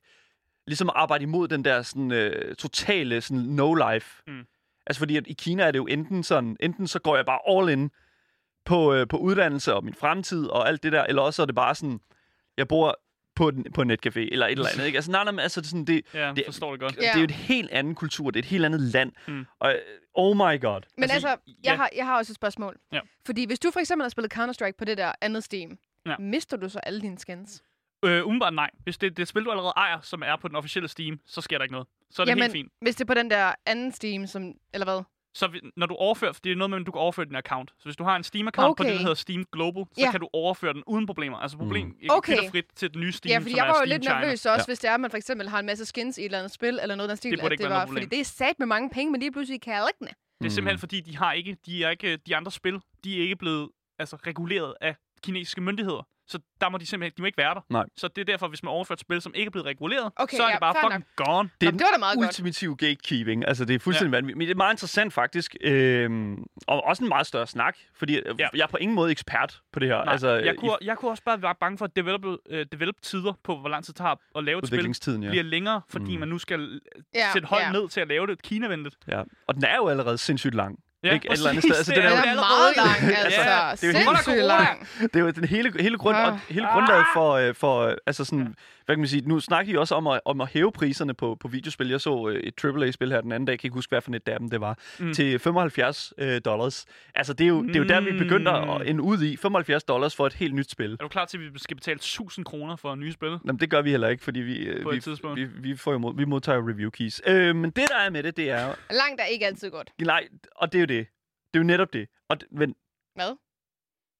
[0.67, 4.21] ligesom at arbejde imod den der sådan, øh, totale sådan, no-life.
[4.27, 4.45] Mm.
[4.87, 7.39] Altså fordi at i Kina er det jo enten sådan, enten så går jeg bare
[7.59, 7.91] all in
[8.65, 11.55] på, øh, på uddannelse og min fremtid og alt det der, eller også er det
[11.55, 11.99] bare sådan,
[12.57, 12.99] jeg bor
[13.35, 14.95] på, en, på en netcafé eller et eller andet, ikke?
[14.97, 16.95] Altså nej, nej, men altså det, er sådan, det, Ja, Det- forstår det godt.
[16.95, 19.11] det er jo et helt andet kultur, det er et helt andet land.
[19.27, 19.45] Mm.
[19.59, 19.75] Og
[20.13, 20.81] oh my god.
[20.97, 21.53] Men altså, Altså, altså ja.
[21.69, 22.75] jeg, har, jeg har også et spørgsmål.
[22.91, 22.99] Ja.
[23.25, 26.15] Fordi hvis du for eksempel har spillet Counter-Strike på det der andet Steam, Ja.
[26.19, 27.63] mister du så alle dine skins?
[28.05, 28.69] Øh, umiddelbart nej.
[28.83, 31.19] Hvis det, det er et spil, du allerede ejer, som er på den officielle Steam,
[31.25, 31.87] så sker der ikke noget.
[32.11, 32.71] Så er det Jamen, helt fint.
[32.81, 35.01] hvis det er på den der anden Steam, som, eller hvad?
[35.33, 37.35] Så vi- når du overfører, for det er noget med, at du kan overføre din
[37.35, 37.69] account.
[37.77, 38.77] Så hvis du har en Steam-account okay.
[38.77, 38.93] på det, Okay.
[38.93, 40.11] der hedder Steam Global, så Ja.
[40.11, 41.37] kan du overføre den uden problemer.
[41.37, 41.93] Altså problem mm.
[42.09, 42.37] Okay.
[42.51, 44.19] frit til den nye Steam, ja, fordi som jeg er var jo Steam lidt China.
[44.19, 44.69] nervøs også, Ja.
[44.71, 46.51] hvis det er, at man for eksempel har en masse skins i et eller andet
[46.51, 48.15] spil, eller noget af den stil, Det burde at ikke det være var, noget fordi
[48.15, 50.13] det er sat med mange penge, men lige pludselig kan jeg ikke.
[50.39, 53.21] Det er simpelthen fordi, de har ikke, de er ikke, de andre spil, de er
[53.23, 56.07] ikke blevet altså, reguleret af kinesiske myndigheder.
[56.27, 57.61] Så der må de simpelthen, de må ikke være der.
[57.69, 57.83] Nej.
[57.97, 60.37] Så det er derfor, hvis man overfører et spil, som ikke er blevet reguleret, Okay,
[60.37, 61.49] så er ja, det bare fucking gone.
[61.61, 62.27] Det er Nå, det var da meget godt.
[62.27, 63.47] ultimativ gatekeeping.
[63.47, 64.17] Altså, det er fuldstændig ja.
[64.17, 64.37] vanvittigt.
[64.37, 65.55] Men det er meget interessant, faktisk.
[65.61, 67.77] Øhm, og også en meget større snak.
[67.95, 68.19] Fordi Ja.
[68.39, 68.47] ja.
[68.53, 70.03] jeg er på ingen måde ekspert på det her.
[70.03, 72.35] Nej, altså, jeg, i kunne, jeg kunne også bare være bange for, at develop, uh,
[72.71, 75.29] develop tider på, hvor lang tid det tager at lave et spil, udviklingstiden, ja.
[75.29, 76.19] bliver længere, fordi Mm.
[76.19, 76.79] man nu skal
[77.15, 77.71] Ja, sætte hold ja.
[77.71, 78.95] ned til at lave det Kina-venligt.
[79.07, 79.21] ja.
[79.47, 80.79] Og den er jo allerede sindssygt lang.
[81.05, 81.27] Ja, Ikke?
[81.27, 81.75] Et eller andet sted.
[81.75, 83.87] Altså, Det den Den er er, jo- meget lang, Ja, altså.
[83.87, 84.87] det er jo helt- Sindssygt lang.
[85.01, 86.27] Det er jo den hele, hele, grund, Ah.
[86.33, 89.73] og hele grundlaget for, øh, for øh, altså sådan, hvad kan man sige, nu snakker
[89.73, 91.89] de også om at, om at hæve priserne på, på videospil.
[91.89, 94.11] Jeg så øh, et AAA-spil her den anden dag, jeg kan ikke huske, hvad for
[94.13, 95.13] et af dem det var, Mm.
[95.13, 96.85] til 75 øh, dollars.
[97.15, 98.81] Altså, det er, jo, det er jo der, vi begynder Mm.
[98.81, 99.35] at ende ud i.
[99.37, 100.91] 75 dollars for et helt nyt spil.
[100.93, 103.37] Er du klar til, at vi skal betale 1000 kroner for nye spil?
[103.45, 105.97] Jamen, det gør vi heller ikke, fordi vi, øh, et vi, vi, vi, får jo
[105.97, 107.21] mod, vi modtager jo review keys.
[107.27, 108.65] Øh, men det, der er med det, det er.
[108.91, 109.91] Langt er ikke altid godt.
[110.01, 111.07] Nej, og det er jo det.
[111.53, 112.07] Det er jo netop det.
[112.29, 112.75] Og, men,
[113.15, 113.37] Hvad?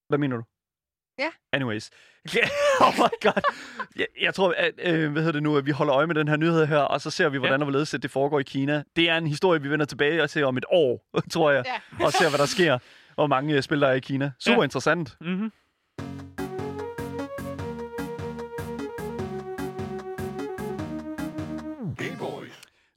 [0.09, 0.43] hvad mener du?
[1.19, 1.29] Ja.
[1.53, 1.89] Anyways.
[2.81, 3.41] oh my god.
[3.95, 6.27] Jeg, jeg tror, at, øh, hvad hedder det nu, at vi holder øje med den
[6.27, 8.83] her nyhed her, og så ser vi, hvordan og hvorledes det foregår i Kina.
[8.95, 11.63] Det er en historie, vi vender tilbage og ser om et år, tror jeg,
[11.99, 12.05] Ja.
[12.05, 12.79] og ser, hvad der sker, og
[13.15, 14.31] hvor mange øh, spil, der er i Kina.
[14.39, 14.63] Super Ja.
[14.63, 15.17] interessant.
[15.21, 15.51] Mm-hmm.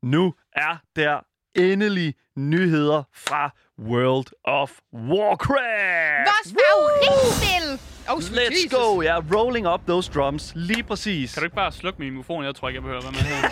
[0.03, 1.21] Nu er der
[1.55, 6.29] endelig nyheder fra World of Warcraft.
[6.29, 7.88] Vores favoritspil!
[8.11, 8.73] Oh, Let's Jesus.
[8.73, 9.09] go, ja.
[9.09, 9.35] Yeah.
[9.35, 10.53] Rolling up those drums.
[10.55, 11.35] Lige præcis.
[11.35, 12.45] Kan du ikke bare slukke min mikrofon?
[12.45, 13.49] Jeg tror ikke, jeg behøver med her.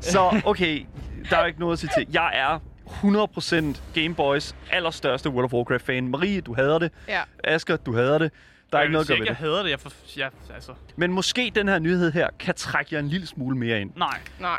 [0.00, 0.86] Så, okay,
[1.30, 2.06] der er ikke noget at sige til.
[2.12, 6.08] Jeg er 100% Gameboys allerstørste World of Warcraft-fan.
[6.08, 6.92] Marie, du hader det.
[7.08, 7.22] Ja.
[7.44, 8.32] Asger, du hader det.
[8.72, 9.40] Der er ikke noget at gøre jeg ved ikke, det.
[9.40, 9.70] jeg hader det.
[9.70, 13.26] Jeg, for, jeg, altså, Men måske den her nyhed her kan trække jer en lille
[13.26, 13.90] smule mere ind.
[13.96, 14.18] nej.
[14.40, 14.58] Nej.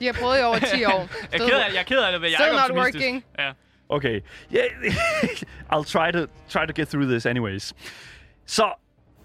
[0.00, 1.08] De har prøvet i over 10 år.
[1.32, 2.84] Jeg er ked af, jeg er ked af det, men jeg er Still ikke not
[2.84, 3.24] working.
[3.38, 3.52] Ja.
[3.88, 4.20] Okay.
[4.54, 4.64] Yeah.
[5.72, 7.74] I'll try to, try to get through this anyways.
[8.46, 8.72] Så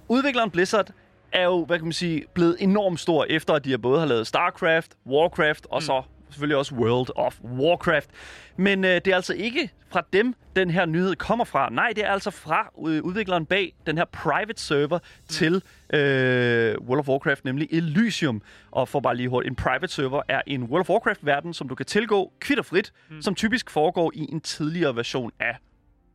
[0.07, 0.91] udvikleren Blizzard
[1.31, 4.07] er jo, hvad kan man sige, blevet enormt stor, efter at de har både har
[4.07, 8.09] lavet StarCraft, Warcraft og så selvfølgelig også World of Warcraft.
[8.57, 11.69] Men øh, det er altså ikke fra dem, den her nyhed kommer fra.
[11.69, 15.27] Nej, det er altså fra øh, udvikleren bag den her private server mm.
[15.27, 18.41] til øh, World of Warcraft, nemlig Elysium.
[18.71, 21.75] Og for bare lige hurtigt, en private server er en World of Warcraft-verden, som du
[21.75, 23.21] kan tilgå kvitterfrit, mm.
[23.21, 25.57] som typisk foregår i en tidligere version af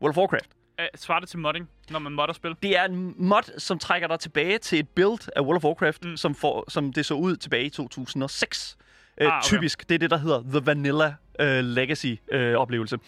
[0.02, 0.50] World of Warcraft.
[0.80, 2.56] Øh, Svarer det til modding, når man modder spil?
[2.62, 6.04] Det er en mod, som trækker dig tilbage til et build af World of Warcraft,
[6.04, 6.16] mm.
[6.16, 8.76] som, for, som det så ud tilbage i 2006.
[9.20, 9.36] Ah, okay.
[9.42, 9.88] Typisk.
[9.88, 12.96] Det er det, der hedder The Vanilla uh, Legacy-oplevelse.
[12.96, 13.02] Uh,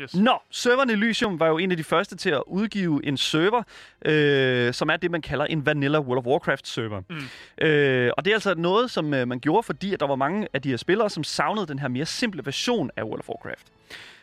[0.00, 0.14] Yes.
[0.14, 3.62] Nå, serveren Elysium var jo en af de første til at udgive en server,
[4.04, 7.02] øh, som er det, man kalder en Vanilla World of Warcraft-server.
[7.10, 7.66] Mm.
[7.66, 10.48] Øh, og det er altså noget, som øh, man gjorde, fordi at der var mange
[10.52, 13.66] af de her spillere, som savnede den her mere simple version af World of Warcraft.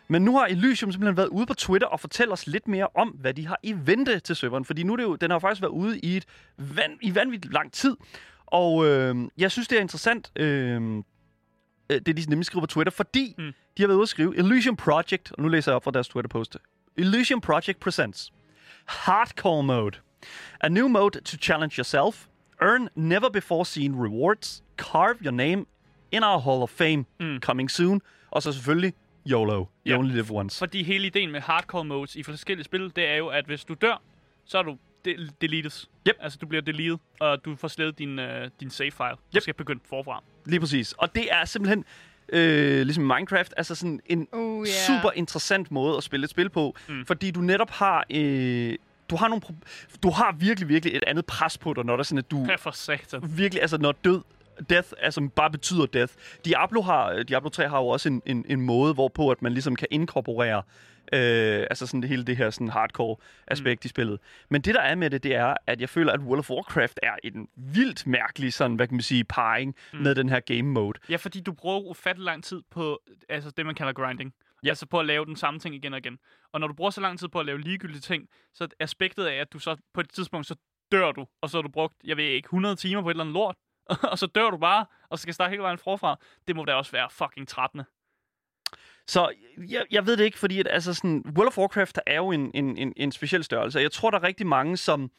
[0.08, 3.10] Men nu har Elysium simpelthen været ude på Twitter og fortæller os lidt mere om,
[3.10, 4.66] hvad de har i vente til serveren.
[4.66, 6.26] Fordi nu er det jo, den har faktisk været ude i, et
[6.58, 7.98] van, i vanvittigt lang tid.
[8.46, 11.04] Og øh, jeg synes, det er interessant, øh,
[11.90, 13.52] det de nemlig skriver på Twitter, fordi mm.
[13.78, 16.08] de har været ude at skrive, Elysium Project, og nu læser jeg op fra deres
[16.08, 16.58] Twitter-post.
[16.98, 18.34] Elysium Project presents
[18.86, 19.98] Hardcore Mode.
[20.62, 22.28] A new mode to challenge yourself,
[22.62, 25.66] earn never before seen rewards, carve your name
[26.12, 27.40] in our Hall of Fame, mm.
[27.40, 28.94] coming soon, og så selvfølgelig
[29.26, 29.60] YOLO.
[29.60, 29.98] You ja.
[29.98, 30.60] only live once.
[30.60, 33.74] Fordi hele ideen med hardcore modes i forskellige spil, det er jo, at hvis du
[33.74, 34.02] dør,
[34.46, 35.88] så er du de- deleted.
[36.08, 36.16] Yep.
[36.20, 38.26] Altså, du bliver deleted, og du får slettet din, uh,
[38.60, 39.10] din save file.
[39.10, 39.42] Du Yep.
[39.42, 40.24] skal begynde forfra.
[40.46, 40.94] Lige præcis.
[40.94, 41.86] Og det er simpelthen,
[42.30, 44.68] øh, ligesom Minecraft, altså sådan en Oh, yeah.
[44.68, 47.06] super interessant måde at spille et spil på, mm.
[47.06, 48.06] fordi du netop har...
[48.10, 48.76] Øh,
[49.10, 52.00] du har, nogle pro- du har virkelig, virkelig et andet pres på dig, når der
[52.00, 53.38] er sådan, at du Ja, for satan.
[53.38, 54.22] virkelig, altså når død,
[54.70, 56.14] death, altså bare betyder death.
[56.46, 59.76] Diablo, har, Diablo 3 har jo også en, en, en måde, hvorpå at man ligesom
[59.76, 60.64] kan inkorporere
[61.14, 63.16] øh, altså sådan det hele det her sådan hardcore
[63.48, 63.88] aspekt mm.
[63.88, 64.20] i spillet.
[64.50, 67.00] Men det der er med det, det er, at jeg føler, at World of Warcraft
[67.04, 70.00] er en vildt mærkelig sådan, hvad kan man sige, parring mm.
[70.00, 71.00] med den her game mode.
[71.10, 74.34] Ja, fordi du bruger ufattelig lang tid på altså det, man kalder grinding.
[74.64, 74.70] Ja.
[74.70, 76.18] Altså på at lave den samme ting igen og igen.
[76.54, 79.26] Og når du bruger så lang tid på at lave ligegyldige ting, så er aspektet
[79.26, 80.56] af, at du så på et tidspunkt, så
[80.92, 83.24] dør du, og så har du brugt, jeg ved ikke, 100 timer på et eller
[83.24, 83.56] andet lort,
[84.12, 86.20] og så dør du bare, og så skal starte hele vejen forfra.
[86.48, 87.86] Det må da også være fucking trættende.
[89.08, 89.32] Så
[89.70, 92.52] jeg, jeg ved det ikke, fordi at, altså sådan, World of Warcraft er jo en,
[92.54, 93.80] en, en, en speciel størrelse.
[93.80, 95.12] Jeg tror, der er rigtig mange, som...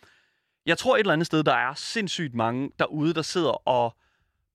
[0.66, 3.96] Jeg tror et eller andet sted, der er sindssygt mange derude, der sidder og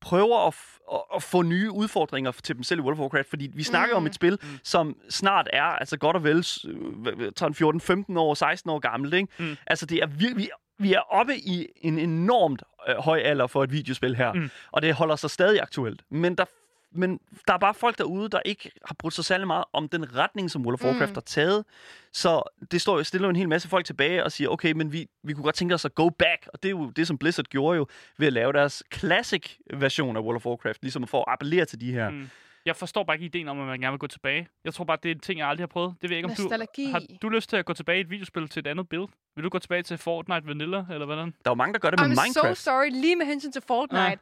[0.01, 0.55] prøver at,
[0.93, 3.95] at, at få nye udfordringer til dem selv i World of Warcraft, fordi vi snakker
[3.95, 3.97] mm.
[3.97, 4.47] om et spil, mm.
[4.63, 8.79] som snart er altså godt og vel s- øh, 13, 14, 15 år, 16 år
[8.79, 9.13] gammelt.
[9.13, 9.27] Ikke?
[9.39, 9.57] Mm.
[9.67, 10.49] Altså det er virkelig,
[10.81, 14.49] vi er oppe i en enormt øh, høj alder for et videospil her, Mm.
[14.71, 16.01] og det holder sig stadig aktuelt.
[16.09, 16.45] Men der,
[16.91, 20.15] men der er bare folk derude, der ikke har brugt sig særlig meget om den
[20.17, 21.15] retning, som World of Warcraft Mm.
[21.15, 21.65] har taget.
[22.13, 25.07] Så det står, stiller jo en hel masse folk tilbage og siger, okay, men vi,
[25.23, 26.47] vi kunne godt tænke os at go back.
[26.53, 30.17] Og det er jo det, som Blizzard gjorde jo ved at lave deres classic version
[30.17, 32.09] af World of Warcraft, ligesom for at appellere til de her.
[32.09, 32.29] Mm.
[32.65, 34.47] Jeg forstår bare ikke ideen om, at man gerne vil gå tilbage.
[34.65, 35.95] Jeg tror bare, det er en ting, jeg aldrig har prøvet.
[36.01, 36.41] Det ved jeg ikke, om du...
[36.41, 36.85] Nostalgi.
[36.91, 39.07] Har du lyst til at gå tilbage i et videospil til et andet build?
[39.35, 41.25] Vil du gå tilbage til Fortnite Vanilla, eller hvordan?
[41.25, 42.57] Der er jo mange, der gør det med I'm Minecraft.
[42.57, 42.89] so sorry.
[42.91, 44.01] Lige med hensyn til Fortnite.
[44.03, 44.15] Ja.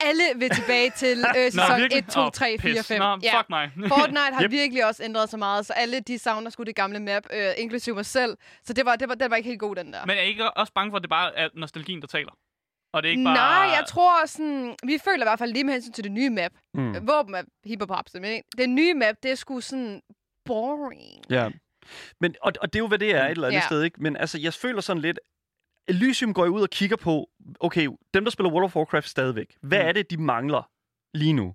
[0.00, 2.98] Alle vil tilbage til øh, sæson 1, 2, 3, 4, 5.
[3.00, 3.38] Nå, Ja.
[3.38, 3.70] fuck mig.
[3.88, 4.50] Fortnite har Yep.
[4.50, 7.94] virkelig også ændret sig meget, så alle de savner sgu det gamle map, øh, inklusive
[7.94, 8.36] mig selv.
[8.64, 10.06] Så det var, det var, den var ikke helt god, den der.
[10.06, 12.32] Men er I ikke også bange for, at det bare er nostalgien, der taler?
[12.94, 13.34] Og det er ikke bare...
[13.34, 14.76] Nej, jeg tror sådan...
[14.86, 16.52] Vi føler i hvert fald lige med hensyn til det nye map.
[16.74, 17.08] Mm.
[17.08, 20.00] Våben er hiphop men den nye map, det er sgu sådan
[20.44, 21.24] boring.
[21.30, 21.48] Ja.
[22.20, 23.66] Men, og, og det er jo, hvad det er et eller andet Ja.
[23.66, 24.02] sted, ikke?
[24.02, 25.18] Men altså, jeg føler sådan lidt...
[25.88, 27.30] Elysium går jo ud og kigger på,
[27.60, 29.88] okay, dem, der spiller World of Warcraft stadigvæk, hvad Mm.
[29.88, 30.70] er det, de mangler
[31.14, 31.54] lige nu?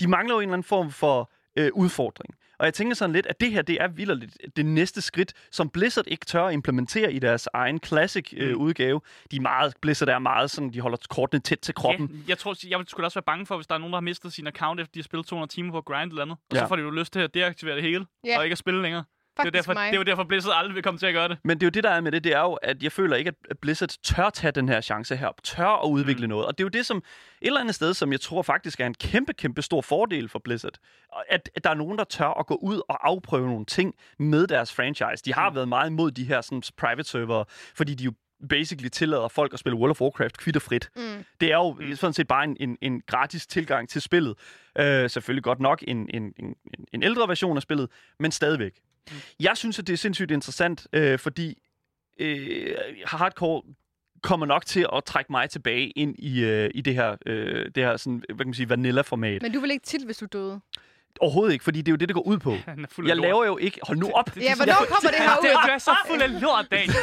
[0.00, 2.34] De mangler jo en eller anden form for øh, udfordring.
[2.58, 5.68] Og jeg tænker sådan lidt, at det her, det er vildt det næste skridt, som
[5.70, 8.60] Blizzard ikke tør at implementere i deres egen classic øh, Mm.
[8.60, 9.00] udgave.
[9.30, 12.08] De er meget, Blizzard er meget sådan, de holder kortene tæt til kroppen.
[12.12, 14.00] Ja, jeg tror, jeg skulle også være bange for, hvis der er nogen, der har
[14.02, 16.36] mistet sin account, efter de har spillet 200 timer på at grind eller andet.
[16.50, 16.60] Og Ja.
[16.60, 18.38] så får de jo lyst til at deaktivere det hele, Ja.
[18.38, 19.04] og ikke at spille længere.
[19.36, 19.86] Det er, jo Faktisk derfor, mig.
[19.86, 21.38] det er jo derfor, Blizzard aldrig vil komme til at gøre det.
[21.44, 23.16] Men det er jo det, der er med det, det er jo, at jeg føler
[23.16, 26.28] ikke, at Blizzard tør tage den her chance her, tør at udvikle mm.
[26.28, 26.46] noget.
[26.46, 27.04] Og det er jo det, som et
[27.42, 30.74] eller andet sted, som jeg tror faktisk er en kæmpe, kæmpe stor fordel for Blizzard.
[31.28, 34.46] At, at der er nogen, der tør at gå ud og afprøve nogle ting med
[34.46, 35.24] deres franchise.
[35.24, 35.56] De har mm.
[35.56, 38.12] været meget imod de her sådan, private server, fordi de jo
[38.48, 40.90] basically tillader folk at spille World of Warcraft kvitterfrit.
[40.96, 41.02] Mm.
[41.40, 44.34] Det er jo sådan set bare en, en, en gratis tilgang til spillet.
[44.78, 46.54] Øh, selvfølgelig godt nok en, en, en,
[46.94, 48.72] en- ældre version af spillet, men stadigvæk.
[49.10, 49.16] Mm.
[49.40, 51.62] Jeg synes, at det er sindssygt interessant, øh, fordi
[52.18, 52.74] øh,
[53.06, 53.62] hardcore
[54.22, 57.84] kommer nok til at trække mig tilbage ind i, øh, i det her, øh, det
[57.84, 59.42] her sådan, hvad kan man sige, vanilla-format.
[59.42, 60.60] Men du vil ikke til, hvis du døde.
[61.20, 62.52] Overhovedet ikke, fordi det er jo det, det går ud på.
[63.10, 63.80] Jeg laver jo ikke...
[63.82, 64.36] Hold nu op!
[64.36, 65.66] Ja, hvornår kommer det her Det, ud?
[65.66, 66.94] du er så fuld af lort, Daniel.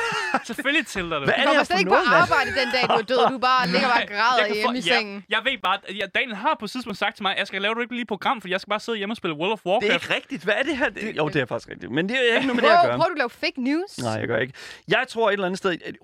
[0.43, 1.25] Selvfølgelig tilter du.
[1.25, 3.21] Hvad er Du det kommer slet for ikke på arbejde den dag, du er død.
[3.33, 5.23] Du bare ligger bare og græder hjemme i sengen.
[5.29, 5.77] Jeg ved bare,
[6.15, 8.41] Daniel har på et tidspunkt sagt til mig, jeg skal lave du ikke lige program,
[8.41, 9.93] fordi jeg skal bare sidde hjemme og spille World of Det er Warcraft.
[10.03, 10.43] ikke rigtigt.
[10.43, 10.89] Hvad er det her?
[10.89, 11.91] Det, jo, det er faktisk rigtigt.
[11.91, 12.97] Men det er ikke noget med det at gøre.
[12.97, 13.91] prøver du at lave fake news?
[13.97, 14.53] Nej, jeg gør ikke.
[14.87, 15.95] Jeg tror et eller andet sted, at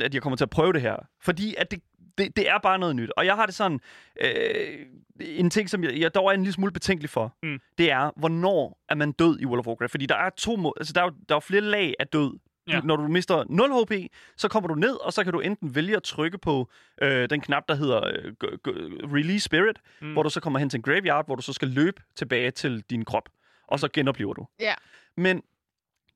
[0.00, 0.96] 100% at jeg kommer til at prøve det her.
[1.22, 1.78] Fordi at det,
[2.18, 3.10] det, det er bare noget nyt.
[3.16, 3.80] Og jeg har det sådan...
[4.20, 4.78] Øh,
[5.20, 7.58] en ting, som jeg, jeg dog er en lille smule betænkelig for, Mm.
[7.78, 9.90] det er, hvornår er man død i World of Warcraft?
[9.90, 12.06] Fordi der er to må- altså der er, jo, der er jo flere lag af
[12.06, 12.38] død.
[12.68, 12.80] Ja.
[12.80, 15.74] Du, når du mister 0 HP, så kommer du ned, og så kan du enten
[15.74, 16.70] vælge at trykke på
[17.02, 20.06] øh, den knap, der hedder øh, g- g- Release Spirit, Mm.
[20.06, 20.12] mm.
[20.12, 22.84] hvor du så kommer hen til en graveyard, hvor du så skal løbe tilbage til
[22.90, 23.28] din krop,
[23.66, 24.46] og så genoplever du.
[24.60, 24.74] Ja.
[25.16, 25.42] Men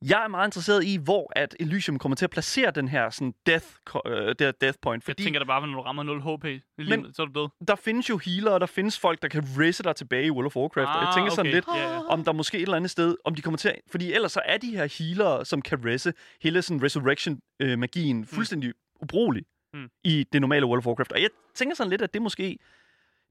[0.05, 3.33] jeg er meget interesseret i, hvor at Elysium kommer til at placere den her sådan
[3.45, 5.01] death, uh, der death point.
[5.07, 7.49] Jeg Fordi tænker da bare, når du rammer 0 HP, Men- så er du død.
[7.67, 10.45] der findes jo healer, og der findes folk, der kan risse dig tilbage i World
[10.45, 10.87] of Warcraft.
[10.87, 11.53] og jeg Ah, tænker sådan okay.
[11.53, 11.99] lidt, Ja, ja.
[12.07, 13.75] om der måske et eller andet sted, om de kommer til at...
[13.91, 19.43] Fordi ellers så er de her healer, som kan resse hele sådan resurrection-magien fuldstændig ubrugelig
[19.73, 19.89] Mm.
[20.03, 21.11] i det normale World of Warcraft.
[21.11, 22.57] Og jeg tænker sådan lidt, at det måske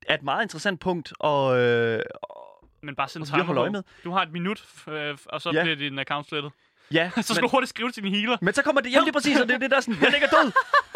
[0.09, 2.01] er et meget interessant punkt at, øh,
[2.87, 3.83] Men bare send Og så lige holde øje timer med.
[4.05, 5.63] Du har et minut, øh, og så Ja.
[5.63, 6.53] bliver din account slettet.
[6.93, 8.37] ja, Så skal men, du hurtigt skrive til din healer.
[8.43, 10.29] men så kommer det hjem lige præcis, og det er det der sådan, jeg ligger
[10.29, 10.53] død!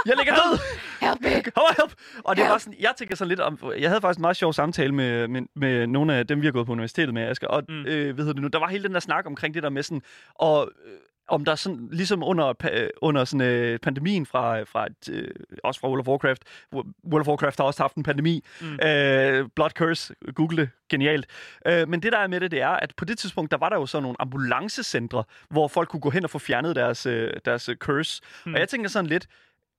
[0.07, 0.59] Jeg ligger død!
[1.09, 1.29] Help me!
[1.29, 1.47] Help,
[1.79, 1.93] help!
[2.25, 4.53] Og det var sådan, jeg tænker sådan lidt om, jeg havde faktisk en meget sjov
[4.53, 7.63] samtale med, med, med nogle af dem, vi har gået på universitetet med, Asger, og
[7.69, 7.75] Mm.
[7.87, 9.83] øh, hvad hedder det nu, der var hele den der snak omkring det der med
[9.83, 10.03] sådan,
[10.35, 10.93] og øh,
[11.29, 15.29] om der sådan, ligesom under, pa- under sådan, øh, pandemien fra, fra et, øh,
[15.65, 16.43] også fra World of Warcraft,
[16.75, 18.79] World of Warcraft har også haft en pandemi, Mm.
[18.87, 21.27] øh, Blood Curse, google det, genialt.
[21.67, 23.69] Øh, men det der er med det, det er, at på det tidspunkt, der var
[23.69, 27.33] der jo sådan nogle ambulancecentre, hvor folk kunne gå hen og få fjernet deres, øh,
[27.45, 28.23] deres øh, curse.
[28.47, 28.55] Mm.
[28.55, 29.27] Og jeg tænker sådan lidt,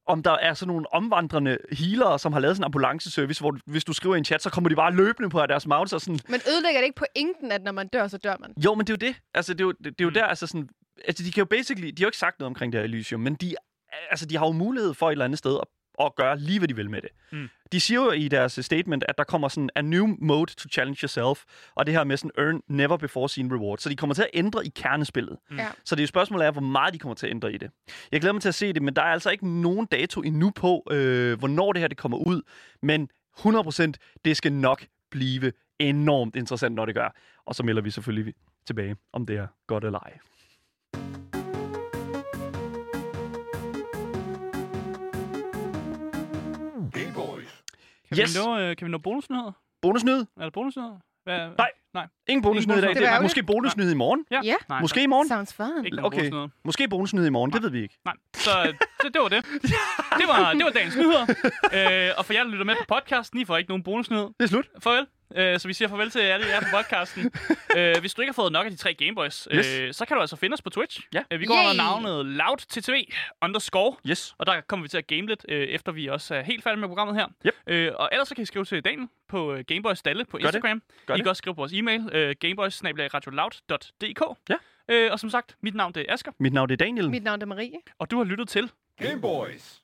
[0.08, 3.84] om der er sådan nogle omvandrende healere, som har lavet sådan en ambulanceservice, hvor hvis
[3.84, 6.20] du skriver i en chat, så kommer de bare løbende på deres mounts og sådan,
[6.30, 8.54] Men ødelægger det ikke pointen, at når man dør, så dør man?
[8.66, 9.16] jo, men det er jo det.
[9.34, 10.14] Altså, det er jo, det, det er jo Mm.
[10.14, 10.70] der, altså sådan...
[11.08, 11.88] Altså, de kan jo basically...
[11.88, 13.56] De har jo ikke sagt noget omkring det her Elysium, men de,
[14.10, 15.68] altså, de har jo mulighed for et eller andet sted at,
[16.06, 17.10] at gøre lige, hvad de vil med det.
[17.32, 17.50] Mm.
[17.72, 21.00] De siger jo i deres statement, at der kommer sådan a new mode to challenge
[21.04, 21.44] yourself,
[21.76, 23.78] og det her med sådan earn never before seen reward.
[23.78, 25.38] Så de kommer til at ændre i kernespillet.
[25.50, 25.58] Mm.
[25.58, 25.68] Ja.
[25.86, 27.72] Så det er jo spørgsmålet er, hvor meget de kommer til at ændre i det.
[28.12, 30.50] Jeg glæder mig til at se det, men der er altså ikke nogen dato endnu
[30.50, 32.42] på, øh, hvornår det her det kommer ud.
[32.82, 33.92] Men 100%
[34.26, 37.16] det skal nok blive enormt interessant, når det gør.
[37.46, 38.34] Og så melder vi selvfølgelig
[38.66, 40.18] tilbage, om det er godt eller ej.
[48.16, 48.36] Kan, Yes.
[48.38, 49.52] vi nå, øh, kan vi nå bonusnyheder?
[49.82, 50.20] Bonusnyhed?
[50.38, 50.96] Er der bonusnyheder?
[51.24, 51.38] Hvad?
[51.58, 51.70] Nej.
[51.94, 52.08] Nej.
[52.30, 52.88] Ingen bonusnyhed i dag.
[52.90, 53.12] bonusnyhed.
[53.12, 54.26] Det er måske bonusnyhed i morgen.
[54.32, 54.40] Ja.
[54.44, 54.54] Ja.
[54.70, 55.28] Nej, Måske i morgen.
[55.28, 55.86] Sounds fun.
[55.86, 56.18] Ikke Okay.
[56.18, 56.48] bonusnyheder.
[56.66, 57.52] Måske bonusnyhed i morgen.
[57.54, 57.98] Det ved vi ikke.
[58.06, 58.52] Nej, så
[59.04, 59.46] det, det var det.
[60.20, 61.24] Det var, det var dagens nyheder.
[61.78, 64.24] Øh, og for jer, der lytter med på podcasten, I får ikke nogen bonusnyhed.
[64.40, 64.68] Det er slut.
[64.84, 65.06] Farvel.
[65.36, 67.32] Øh, så vi siger farvel til alle jer på podcasten.
[67.78, 69.96] øh, hvis du ikke har fået nok af de tre Gameboys, øh, Yes.
[69.96, 71.00] så kan du altså finde os på Twitch.
[71.14, 71.22] Ja.
[71.32, 71.78] Øh, vi går under Yay.
[71.78, 72.94] navnet LoudTTV
[73.42, 73.96] underscore.
[74.10, 74.36] Yes.
[74.38, 76.80] Og der kommer vi til at game lidt, øh, efter vi også er helt færdige
[76.80, 77.28] med programmet her.
[77.46, 77.54] Yep.
[77.68, 80.48] Øh, og ellers så kan I skrive til Daniel på øh, Gameboys Stalle på Gør
[80.48, 80.56] det.
[80.56, 80.82] Instagram.
[81.06, 81.24] Gør I det.
[81.24, 84.22] kan også skrive på vores e-mail, øh, gameboys.radioloud.dk.
[84.50, 84.56] Ja.
[84.90, 87.10] Øh, og som sagt, mit navn det er Asger, Mit navn er Daniel.
[87.10, 87.72] Mit navn er Marie.
[88.00, 89.82] og du har lyttet til Game Boys.